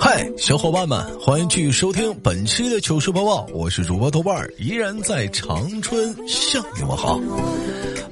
[0.00, 7.20] 嗨，小伙伴们，欢迎继续收听本期的糗事播报，我是主播豆瓣儿，依然在长春向你们好。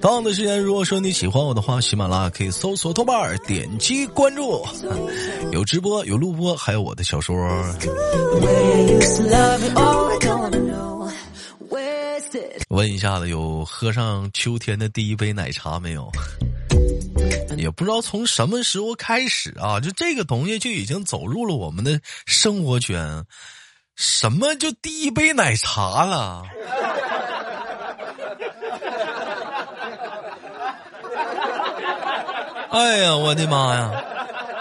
[0.01, 4.65] 同样的时间，如果说你喜欢我的话，喜马拉雅可以搜索豆瓣儿，点击关注，
[5.51, 7.35] 有直播，有录播，还有我的小说。
[12.69, 16.09] 问一下子，有喝上秋天的第一杯奶茶没有？
[17.57, 23.25] 也不知道从什么时候开始啊，就这个东西就已经走入了我们的生活圈。
[23.97, 26.43] 什么就第一杯奶茶了？
[32.71, 34.05] 哎呀，我的妈呀！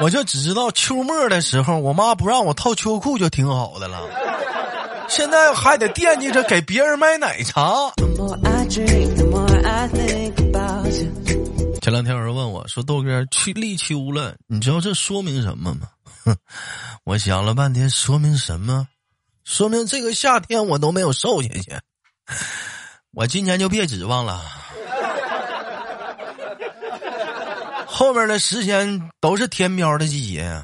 [0.01, 4.01] 我就只知道秋末的时候，我妈不让我套秋裤就挺好的了。
[5.07, 7.91] 现在还得惦记着给别人买奶茶。
[11.91, 15.89] 前两天有人问我说：“豆哥去立秋了，你知道这说明什么吗？”
[16.23, 16.33] 哼，
[17.03, 18.87] 我想了半天，说明什么？
[19.43, 21.77] 说明这个夏天我都没有瘦下去。
[23.11, 24.39] 我今年就别指望了，
[27.85, 30.63] 后面的时间都是填喵的季节。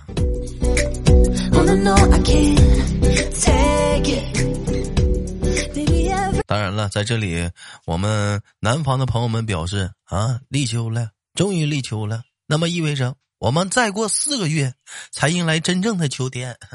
[6.45, 7.49] 当然了，在这里，
[7.85, 14.73] 我们南方的朋友们表示啊，立秋了，终于立秋了，那么意味着我们再过四个月
[15.11, 16.57] 才迎来真正的秋天。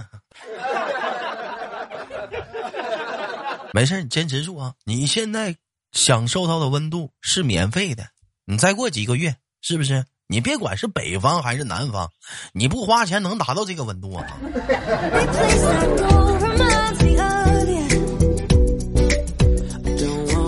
[3.74, 4.74] 没事，你坚持住啊！
[4.84, 5.56] 你现在
[5.90, 8.06] 享受到的温度是免费的，
[8.44, 10.04] 你再过几个月，是不是？
[10.28, 12.08] 你别管是北方还是南方，
[12.52, 14.24] 你不花钱能达到这个温度啊？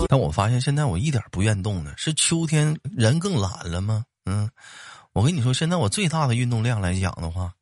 [0.07, 4.03] 但我发现现在我一点不愿动了，是秋天人更懒了吗？
[4.25, 4.49] 嗯，
[5.13, 7.53] 我跟你说，现在我最大的运动量来讲的话，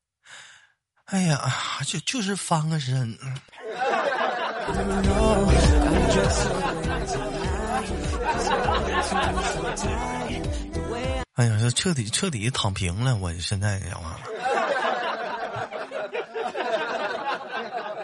[1.06, 1.52] 哎呀，
[1.86, 3.18] 就就是翻个身。
[11.36, 14.20] 哎呀，这彻底彻底躺平了，我现在讲话。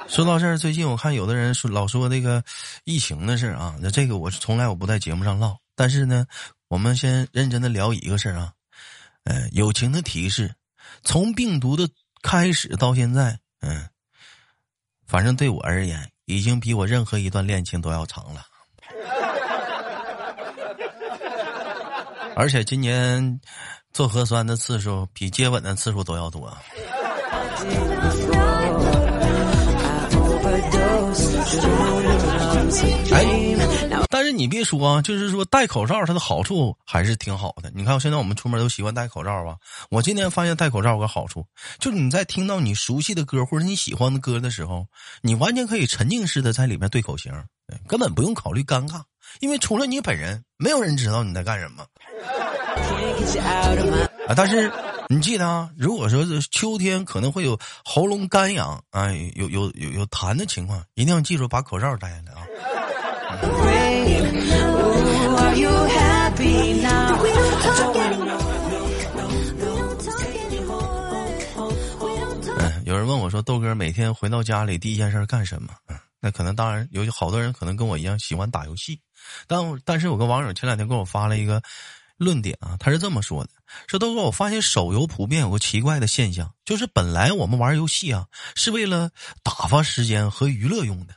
[0.10, 2.44] 说到这儿，最近我看有的人说老说那个
[2.84, 5.56] 疫情的事啊，那这个我从来我不在节目上唠。
[5.76, 6.26] 但是呢，
[6.68, 8.52] 我们先认真的聊一个事儿啊，
[9.24, 10.54] 呃，友情的提示，
[11.04, 11.88] 从病毒的
[12.22, 13.88] 开始到现在，嗯，
[15.08, 18.46] 反正对我而言，已经比我任何一段恋情都要长了。
[22.36, 23.40] 而且今年
[23.94, 26.58] 做核酸的次数比接吻的次数都要多。
[33.12, 33.26] 哎，
[34.10, 37.72] 但是你别说啊，就是说戴口罩它的好处还是挺好的。
[37.74, 39.56] 你看现在我们出门都习惯戴口罩吧？
[39.90, 41.44] 我今天发现戴口罩有个好处，
[41.80, 44.86] 就是你在听到你熟悉的歌或者你喜欢的歌的时候，
[45.22, 47.34] 你完全可以沉浸式的在里面对口型，
[47.88, 49.02] 根本不用考虑尴尬，
[49.40, 51.84] 因为除了你本人，没有人知道你在干什么。
[54.28, 54.72] 啊，但是。
[55.12, 55.72] 你记得啊？
[55.76, 62.46] 如果说是秋天可能会有喉咙干痒啊，有有有有痰的情况，一定要记住把口罩戴下来啊。
[72.60, 79.02] 嗯，有人问我说：“豆哥每天回到家里第一件事干什么？”嗯，那可能当然有好多人可能跟我一样喜欢打游戏，
[79.48, 81.60] 但但是有个网友前两天给我发了一个。
[82.20, 83.50] 论点啊，他是这么说的：
[83.88, 88.26] 说豆哥，我发现手游普遍有个奇怪的现象，就是本来我们玩游戏啊
[88.56, 89.10] 是为了
[89.44, 91.14] 打发时间和娱乐用的，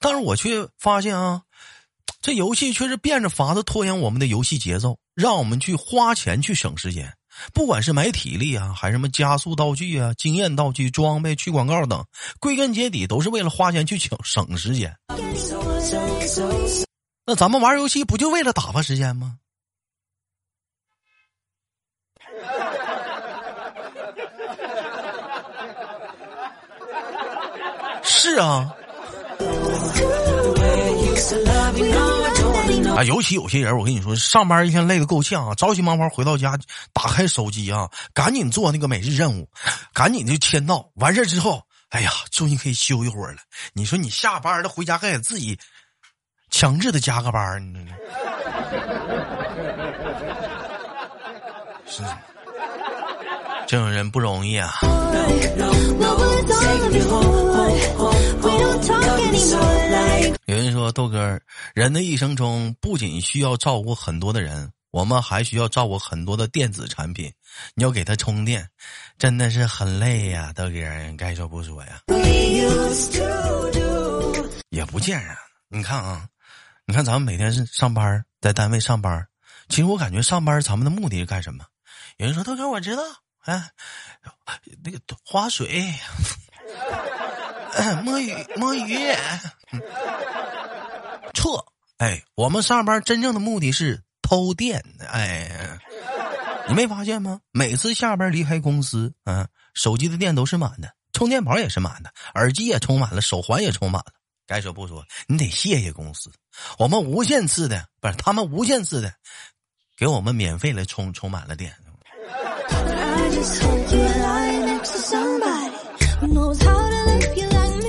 [0.00, 1.42] 但是我却发现啊，
[2.20, 7.14] 这游戏却是变着法子拖延我们的游戏节奏，让我们去花钱去省时间，
[7.52, 12.04] 不管是买体力啊，还是什么加速道具啊、经验道具、装备、去广告等，
[12.38, 14.94] 归根结底都是为了花钱去省省时间。
[17.26, 19.36] 那咱们玩游戏不就为了打发时间吗？
[28.22, 28.70] 是啊，
[32.94, 36.58] 啊，尤其有些人，我跟你说，上班一天累得够呛啊，着急忙慌回到家，
[36.92, 39.48] 打开手机啊，赶紧做那个每日任务，
[39.94, 43.38] 赶紧就签到，完事之后，哎呀，终于可以休一会儿了。
[43.72, 45.58] 你说你下班了回家还得自己
[46.50, 47.86] 强制的加个班，你
[51.86, 52.04] 这是。
[53.70, 54.80] 这种人不容易啊。
[60.46, 61.40] 有人说豆哥，
[61.72, 67.32] 人的一生中不仅需要照顾很多的人，我们还需要照顾很多的电子产品，
[67.76, 68.68] 你要给它充电，
[69.16, 70.74] 真的是很累呀，豆哥，
[71.16, 72.00] 该说不说呀。
[74.70, 75.32] 也不见人，
[75.68, 76.26] 你看啊，
[76.88, 79.24] 你看咱们每天是上班，在单位上班，
[79.68, 81.64] 其实我感觉上班咱们的目的是干什么？
[82.16, 83.02] 有人说豆哥，我知道，
[83.44, 83.70] 哎，
[84.84, 85.92] 那个划水，
[88.04, 89.14] 摸鱼，摸鱼，
[91.34, 91.72] 错。
[91.98, 94.82] 哎，我们上班真正的目的是偷电。
[95.06, 95.78] 哎，
[96.68, 97.40] 你没发现吗？
[97.50, 104.12] 每次下班离开公司，嗯，手机的电都是满的，充电宝也是满的，耳机也充满了，手环也充满了。
[104.46, 106.32] 该说不说，你得谢谢公司，
[106.78, 109.12] 我们无限次的不是他们无限次的
[109.96, 111.74] 给我们免费的充充满了电。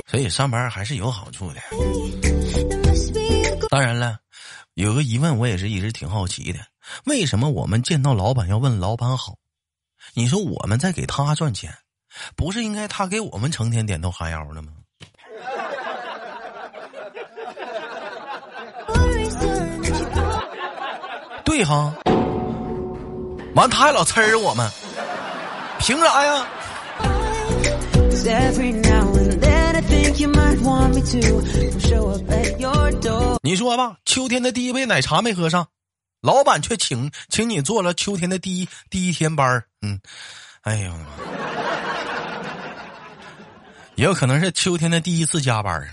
[0.06, 1.60] 所以上班还是有好处的。
[3.70, 4.18] 当然了，
[4.74, 6.58] 有个疑问，我也是一直挺好奇的，
[7.06, 9.36] 为什么我们见到老板要问老板好？
[10.14, 11.72] 你说我们在给他赚钱，
[12.36, 14.72] 不是应该他给我们成天点头哈腰的吗？
[21.44, 21.94] 对哈，
[23.54, 24.70] 完他还老呲儿我们，
[25.82, 26.46] 凭啥呀？
[33.42, 35.66] 你说吧，秋天的第一杯奶茶没喝上，
[36.20, 39.98] 老板却请请你做了秋天的第一第一天班嗯，
[40.60, 40.94] 哎呀，
[43.96, 45.84] 也有可能是秋天的第一次加班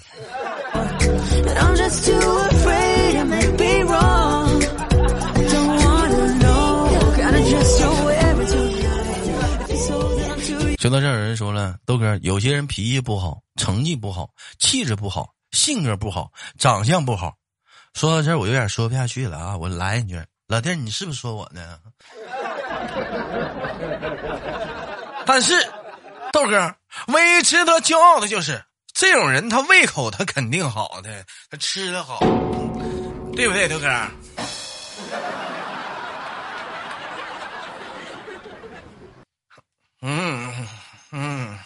[10.80, 14.30] 说到这儿，有人说了，豆哥，有些人脾气不好，成绩不好，
[14.60, 17.36] 气质不好，性格不好，长相不好。
[17.94, 19.58] 说到这儿，我有点说不下去了啊！
[19.58, 21.80] 我来一句，老弟，你是不是说我呢？
[25.28, 25.54] 但是，
[26.31, 26.74] 豆哥，
[27.08, 32.22] 唯一值得骄傲的就是这种人，他胃口他肯定好的，他吃的好，
[33.36, 34.08] 对不对，豆哥？
[40.01, 40.51] 嗯
[41.12, 41.57] 嗯。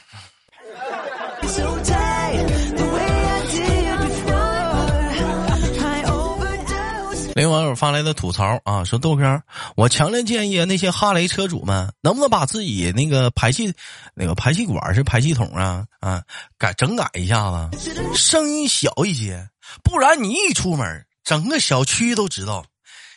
[7.36, 9.42] 有网友发来的吐槽啊，说豆哥，
[9.76, 13.74] 我强烈建议那些哈雷车主们，能不能把自己那个排气，
[14.14, 16.24] 那个排气管是排气筒啊啊，
[16.58, 19.50] 改整改一下子，声音小一些，
[19.84, 22.66] 不然你一出门，整个小区都知道，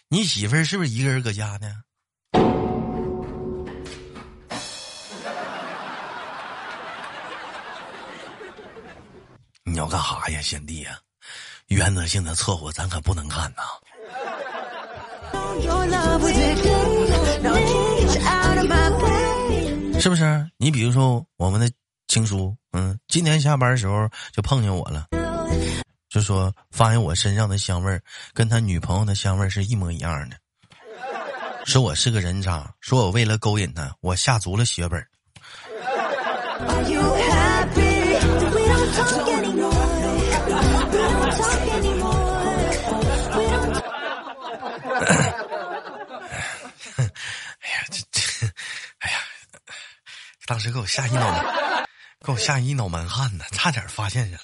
[0.09, 1.75] 你媳妇儿是不是一个人搁家呢？
[9.77, 10.99] 你要干哈呀，贤弟呀？
[11.67, 13.63] 原则性的错误咱可不能干呐。
[20.01, 20.51] 是不是？
[20.57, 21.71] 你比如说我们的
[22.09, 25.09] 情书，嗯，今天下班的时候就碰见我了，
[26.09, 28.03] 就说发现我身上的香味儿
[28.33, 30.39] 跟他女朋友的香味儿是一模一样的，
[31.67, 35.07] 说我是个人渣，说我为了勾引他，我下足了血本。
[50.67, 51.45] 时给我吓一脑，
[52.25, 54.41] 给我吓一脑门汗呢，差点发现人。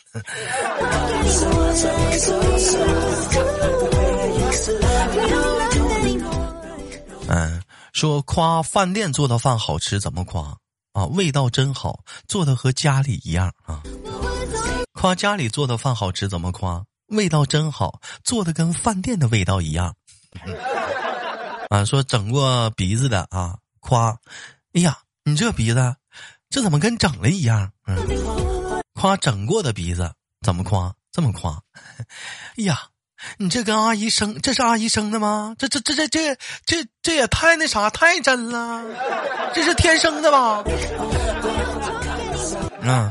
[7.26, 7.60] 嗯，
[7.92, 10.56] 说夸饭店做的饭好吃怎么夸
[10.92, 11.06] 啊？
[11.06, 13.82] 味道真好，做的和家里一样啊。
[14.92, 16.84] 夸家里做的饭好吃怎么夸？
[17.08, 19.92] 味道真好，做的跟饭店的味道一样。
[21.68, 24.16] 啊，说整过鼻子的啊，夸，
[24.74, 24.96] 哎呀。
[25.24, 25.94] 你这鼻子，
[26.52, 27.72] 这怎么跟整了一样？
[27.86, 27.96] 嗯，
[28.92, 30.12] 夸整过的鼻子
[30.44, 30.92] 怎么夸？
[31.10, 31.58] 这么夸？
[32.58, 32.78] 哎呀，
[33.38, 35.54] 你这跟阿姨生，这是阿姨生的吗？
[35.58, 38.84] 这这这这这这这也太那啥，太真了，
[39.54, 40.62] 这是天生的吧？
[42.82, 43.10] 嗯，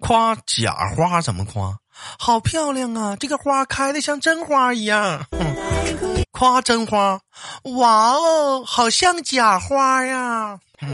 [0.00, 1.78] 夸假花怎么夸？
[2.18, 5.24] 好漂亮啊，这个花开的像真花一样。
[6.38, 7.18] 夸真花，
[7.78, 10.60] 哇哦，好像假花呀！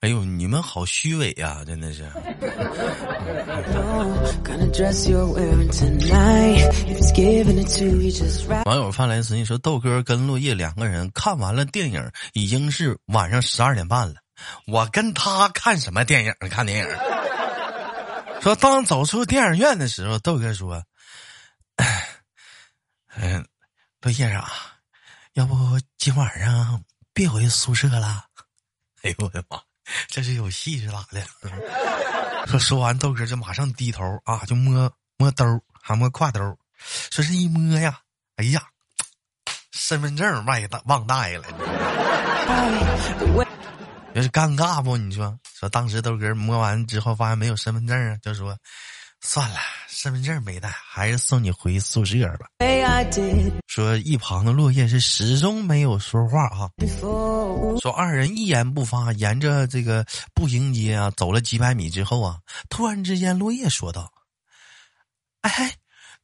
[0.00, 2.02] 哎呦，你们好虚伪呀，真的是。
[8.64, 14.14] 网友发来私信说：“豆哥跟落叶两个人看完了电影，已经是晚上十二点半了。
[14.66, 16.32] 我跟他看什么电影？
[16.48, 16.86] 看电影。”
[18.40, 20.82] 说当走出电影院的时候，豆哥说
[23.16, 23.46] ：“嗯，
[24.00, 24.50] 落叶啊，
[25.32, 28.24] 要不今晚上别回宿舍了。
[29.02, 29.60] ”哎呦我的妈，
[30.06, 31.22] 这是有戏是咋的？
[32.46, 35.44] 说说完，豆哥就马上低头啊，就摸摸兜，
[35.82, 36.40] 还摸挎兜，
[37.10, 38.00] 说是一摸呀，
[38.36, 38.62] 哎呀，
[39.72, 41.44] 身份证忘带忘带了。
[44.18, 44.96] 这是尴尬不？
[44.96, 48.58] 你说说，当时豆哥摸完之后，发现没有身份证啊，就说
[49.20, 49.56] 算了，
[49.86, 52.48] 身份证没带，还是送你回宿舍吧。
[53.68, 56.68] 说一旁的落叶是始终没有说话啊。
[57.80, 64.12] 说二人一言不发，沿着这个步行街啊走了几百米之后啊，突然之间落叶说道
[65.42, 65.76] ：“哎，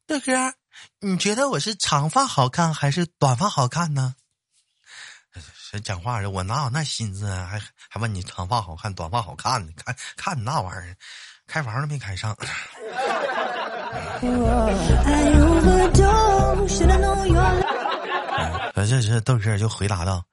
[0.04, 0.52] 豆哥，
[0.98, 4.16] 你觉得我是长发好看还是短发好看呢？”
[5.80, 7.46] 讲话的，我哪有那心思啊？
[7.50, 9.72] 还还问你长发好看，短发好看呢？
[9.76, 10.96] 看看你那玩意儿，
[11.46, 12.36] 开房都没开上。
[18.74, 20.24] 这这这豆哥就回答道：“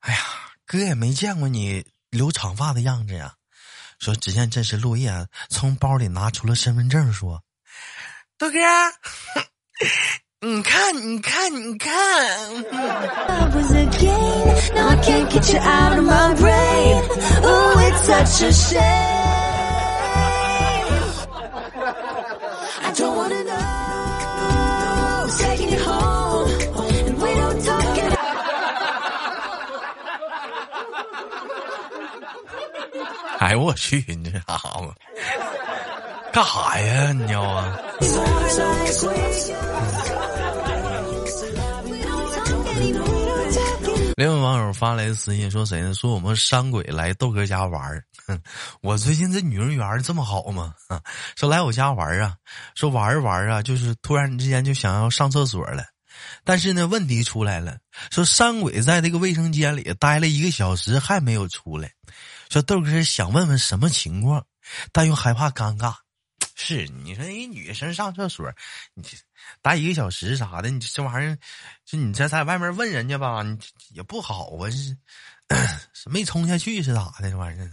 [0.00, 0.20] 哎呀，
[0.66, 3.34] 哥也没见过你留长发的样子呀。”
[3.98, 7.42] 说，只见这时落叶从包里拿出了身份证，说
[8.38, 8.58] ：“豆哥。”
[10.42, 11.92] 你看，你看，你看。
[33.40, 34.90] 哎呦我去，你这家伙
[36.32, 37.12] 干啥呀？
[37.12, 37.78] 你要啊？
[44.16, 45.94] 另外网友发来的私信说谁呢？
[45.94, 48.04] 说我们山鬼来豆哥家玩儿。
[48.82, 50.74] 我最近这女人缘这么好吗？
[50.88, 51.00] 啊
[51.36, 52.34] 说来我家玩儿啊，
[52.74, 55.82] 说玩儿玩儿啊，就是突然之间就想要上厕所了。
[56.44, 57.78] 但是呢，问题出来了，
[58.10, 61.90] 说山鬼在这个卫生间里待了一个小时还没有出来。
[62.50, 64.44] 说豆哥想问问什么情况，
[64.92, 65.94] 但又害怕尴尬。
[66.62, 68.52] 是你说一女生上厕所，
[68.92, 69.02] 你
[69.62, 71.38] 待一个小时啥的，你这玩意儿，
[71.86, 73.58] 就你这在外面问人家吧，你
[73.94, 74.94] 也不好啊，是
[76.10, 77.30] 没冲下去是咋的？
[77.30, 77.70] 这玩意儿，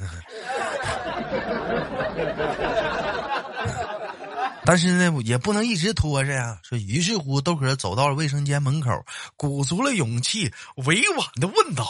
[4.63, 6.57] 但是呢，也不能一直拖着呀。
[6.63, 10.53] 说，于是乎，豆哥走到了卫生间门口，鼓足了勇气，
[10.85, 11.85] 委婉的问道：“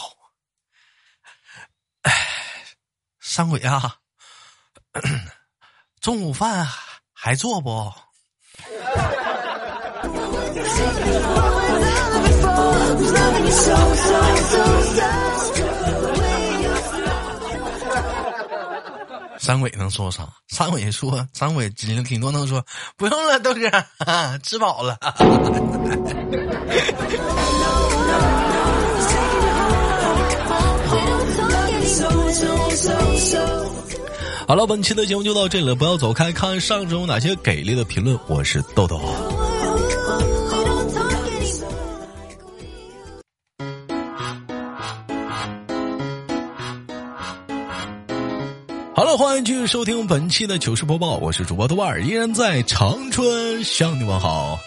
[2.02, 2.12] 哎，
[3.20, 3.98] 山鬼啊，
[6.00, 6.66] 中午饭。”
[7.20, 7.92] 还做不？
[19.40, 20.28] 三鬼能说啥？
[20.48, 22.64] 三鬼说，三鬼顶顶多能说
[22.96, 23.60] 不用了，豆哥，
[24.44, 24.96] 吃饱了。
[34.48, 38.18] 好了，本期的节目就到这里了，不要走开，看上周哪些给力的评论。
[38.28, 38.96] 我是豆豆。
[48.94, 54.58] 好了，欢迎继续收听本期的糗事播报，我是主播豆瓣，依然在长春向你们好。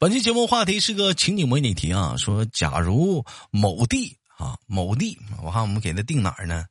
[0.00, 6.66] 本期节目话题是个情景模拟题啊，说假如某地啊某地，我看我们给它定哪儿呢？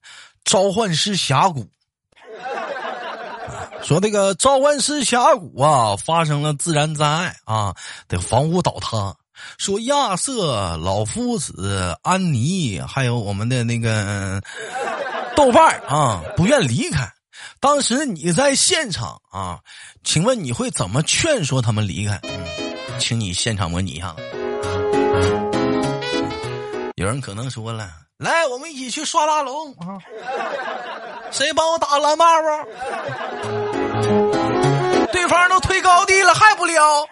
[0.46, 1.68] 召唤师峡谷。
[3.84, 7.76] 说这个召唤师峡谷啊，发生了自然灾害啊，
[8.08, 9.16] 的房屋倒塌。
[9.58, 14.40] 说亚瑟、老夫子、安妮，还有我们的那个
[15.36, 17.12] 豆瓣啊，不愿离开。
[17.60, 19.60] 当时你在现场啊，
[20.04, 22.22] 请问你会怎么劝说他们离开？
[23.00, 24.16] 请你现场模拟一下。
[26.96, 29.98] 有人可能说了，来，我们一起去刷大龙啊。
[31.32, 33.71] 谁帮我打蓝帽啊？
[35.62, 37.08] 推高地了，还不撩？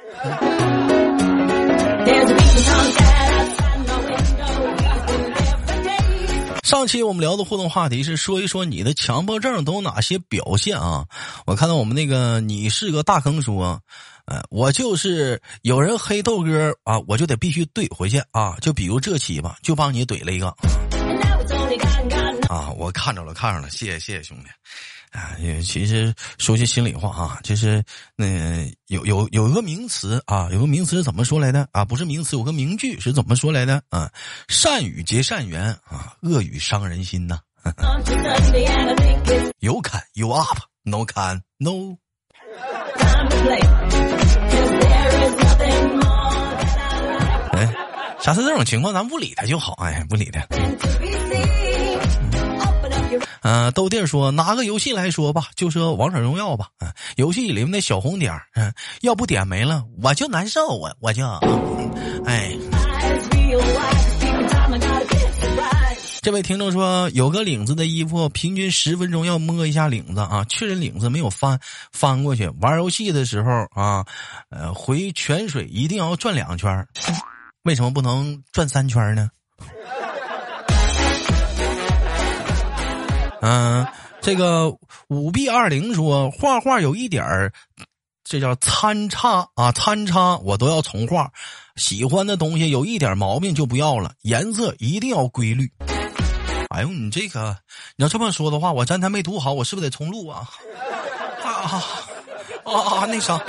[6.63, 11.03] 上期我们聊的互动话题是说一说你的强迫症都有哪些表现啊？
[11.47, 13.79] 我看到我们那个你是个大坑说，
[14.25, 18.55] 呃，我就是有人黑豆哥啊，我就得必须怼回去啊！
[18.61, 20.47] 就比如这期吧，就帮你怼了一个。
[22.47, 24.45] 啊，我看着了，看着了，谢谢谢谢兄弟，
[25.11, 27.83] 啊，也其实说句心里话啊，就是
[28.15, 28.25] 那
[28.87, 31.83] 有有有一个名词啊，有个名词怎么说来的啊？
[31.83, 34.11] 不是名词，有个名句是怎么说来的啊？
[34.47, 37.39] 善语结善缘啊，恶语伤人心呐。
[39.59, 41.97] 有砍有 up，no 砍 no
[47.51, 47.67] 哎，
[48.21, 50.39] 下次这种情况咱不理他就好，哎，不理他。
[53.41, 56.69] 嗯，豆弟说拿个游戏来说吧，就说王者荣耀吧。
[56.79, 61.25] 嗯，游戏里面的小红点嗯，要不点没了我就难受，我我就，
[62.25, 62.55] 哎。
[66.22, 71.58] 这位听众说，有个领子的衣服，平均十分钟要摸一下领子啊，确认领子没有翻
[71.93, 72.48] 翻过去。
[72.60, 74.05] 玩游戏的时候啊，
[74.50, 76.86] 呃，回泉水一定要转两圈，
[77.63, 79.29] 为什么不能转三圈呢？
[83.41, 83.88] 嗯，
[84.22, 84.75] 这个
[85.08, 87.53] 五 B 二零说画画有一点儿，
[88.24, 91.31] 这叫参差啊，参差我都要重画。
[91.75, 95.72] 喜欢的东西有一点毛病就不要了，颜色一定要规律。
[96.69, 97.58] 哎呦，你这个
[97.96, 100.48] 你要这么说的话，我刚才没读好，我是不是得重录啊？
[101.43, 101.50] 啊
[102.65, 103.05] 啊啊！
[103.08, 103.41] 那啥，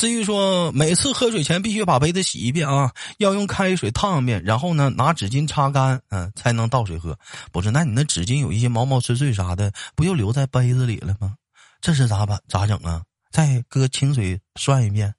[0.00, 7.18] 思玉说，每次喝水前必须把杯子洗一遍啊，要用开水烫一遍，然后呢拿纸巾擦干，嗯，才能倒水喝。
[7.52, 11.34] 不是，那你那纸巾有一些毛毛碎碎啥的，不就留在杯子里了吗？
[11.82, 12.40] 这是咋办？
[12.48, 13.02] 咋整啊？
[13.30, 15.12] 再搁清水涮一遍，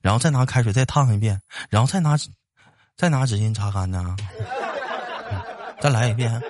[0.00, 2.16] 然后再拿开水再烫一遍，然后再拿。
[2.96, 4.16] 再拿纸巾擦干呢？
[5.78, 6.40] 再来一遍。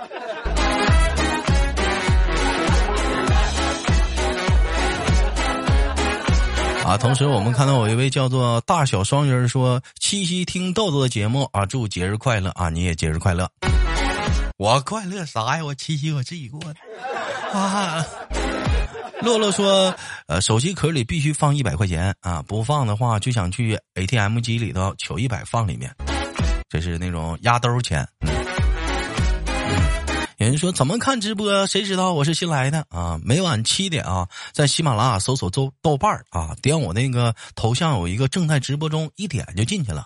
[6.92, 6.98] 啊！
[6.98, 12.68] 同时，我们看到有一位叫做大小双人说：“七夕听豆豆的节目啊，祝节日快乐啊！
[12.68, 13.48] 你也节日快乐。”
[14.58, 15.64] 我快乐啥呀？
[15.64, 16.74] 我七夕我自己过的。
[17.58, 18.04] 啊！
[19.22, 19.94] 洛洛说
[20.28, 25.90] ：“呃，手机壳里必须放一百块钱啊，不放的话就想去 ATM 机里头取一百放里面。”
[26.68, 28.06] 这是那种压兜钱。
[30.42, 31.64] 有人说怎么看直播？
[31.68, 33.16] 谁知道我是新来的啊？
[33.24, 40.04] 每晚七点啊，在喜马拉雅搜索豆豆瓣啊，点我那个头像有一个正在直播中，一点就进去了。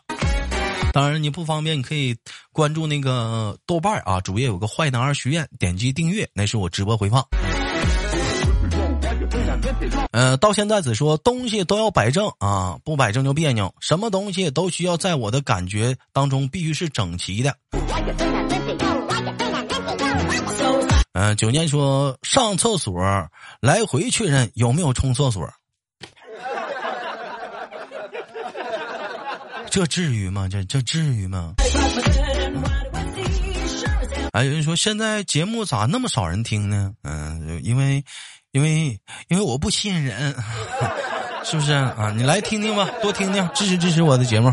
[0.93, 2.15] 当然你不方便，你可以
[2.53, 7.27] 关注那个豆瓣啊，主页有个坏男儿许愿，点击订阅，那是我直播回放。
[10.13, 13.75] 呃，到现在只说东西都要摆正啊，不摆正就别扭。
[13.81, 17.55] 什么东西都需要在我的感觉当中必须是整齐的。
[21.13, 22.95] 嗯，九年说上厕所
[23.61, 25.49] 来回确认有没有冲厕所，
[29.71, 30.49] 这至于吗？
[30.51, 31.55] 这这至于吗？
[34.33, 36.95] 哎，有人说现在节目咋那么少人听呢？
[37.03, 38.03] 嗯，因为。
[38.57, 40.35] 因为因为我不吸引人，
[41.45, 42.11] 是不是啊？
[42.17, 44.51] 你来听听吧，多听听，支持支持我的节目。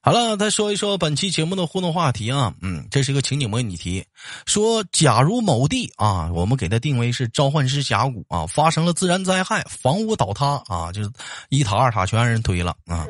[0.00, 4.02] 好了，再说一说本期节目的互动话题啊，嗯，这是一个情景模拟题，
[4.46, 11.10] 说假如某地啊，我们给它定为是召唤师峡谷啊，发生了自然灾害，房屋倒塌啊，就是
[11.50, 13.06] 一塔二塔全让人推了啊。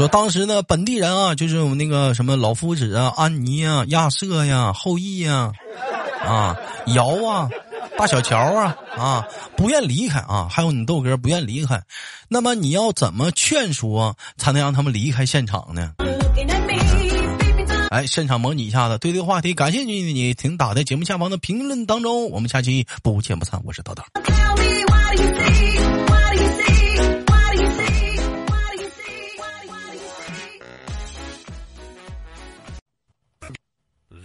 [0.00, 5.52] 说当时呢，本地人啊，就是我们那个什么老夫子啊、安妮啊、亚瑟呀、后羿呀，
[6.26, 7.50] 啊、尧啊、
[7.98, 9.26] 大小乔啊，啊，
[9.58, 11.82] 不愿离开啊，还有你豆哥不愿离开，
[12.28, 15.92] 那么你要怎么劝说才能让他们离开现场呢？
[17.90, 23.60] 哎，现场模拟一下子，对这个话题感兴趣的你，请打在节目下方的评论当中，我们下期不见不散。
[23.66, 24.02] 我是豆豆。